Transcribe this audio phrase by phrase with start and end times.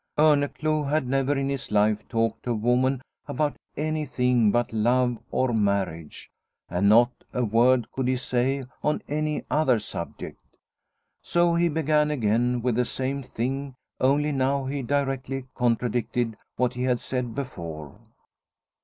[0.17, 5.51] Orneclou had never in his life talked to a woman about anything but love or
[5.51, 6.31] Ensign Orneclou 179 marriage,
[6.69, 10.39] and not a word could he say on any other subject.
[11.21, 16.81] So he began again with the same thing, only now he directly contradicted what he
[16.81, 17.99] had said before.